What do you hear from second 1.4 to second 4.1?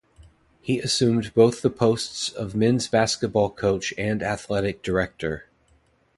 the posts of men's basketball coach